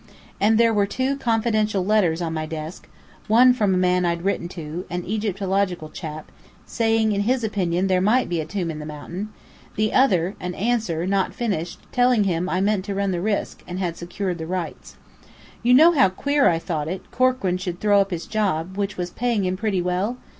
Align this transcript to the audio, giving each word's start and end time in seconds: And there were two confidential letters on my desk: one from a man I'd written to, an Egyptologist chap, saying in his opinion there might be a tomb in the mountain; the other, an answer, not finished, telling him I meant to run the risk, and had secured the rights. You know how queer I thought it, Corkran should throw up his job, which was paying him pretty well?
And 0.39 0.57
there 0.57 0.73
were 0.73 0.87
two 0.87 1.15
confidential 1.15 1.85
letters 1.85 2.23
on 2.23 2.33
my 2.33 2.47
desk: 2.47 2.89
one 3.27 3.53
from 3.53 3.75
a 3.75 3.77
man 3.77 4.03
I'd 4.03 4.23
written 4.23 4.47
to, 4.47 4.83
an 4.89 5.05
Egyptologist 5.05 5.93
chap, 5.93 6.31
saying 6.65 7.11
in 7.11 7.21
his 7.21 7.43
opinion 7.43 7.85
there 7.85 8.01
might 8.01 8.27
be 8.27 8.39
a 8.41 8.45
tomb 8.45 8.71
in 8.71 8.79
the 8.79 8.85
mountain; 8.87 9.29
the 9.75 9.93
other, 9.93 10.33
an 10.39 10.55
answer, 10.55 11.05
not 11.05 11.35
finished, 11.35 11.81
telling 11.91 12.23
him 12.23 12.49
I 12.49 12.61
meant 12.61 12.83
to 12.85 12.95
run 12.95 13.11
the 13.11 13.21
risk, 13.21 13.61
and 13.67 13.77
had 13.77 13.95
secured 13.95 14.39
the 14.39 14.47
rights. 14.47 14.95
You 15.61 15.75
know 15.75 15.91
how 15.91 16.09
queer 16.09 16.49
I 16.49 16.57
thought 16.57 16.87
it, 16.87 17.11
Corkran 17.11 17.59
should 17.59 17.79
throw 17.79 18.01
up 18.01 18.09
his 18.09 18.25
job, 18.25 18.77
which 18.77 18.97
was 18.97 19.11
paying 19.11 19.45
him 19.45 19.55
pretty 19.55 19.83
well? 19.83 20.17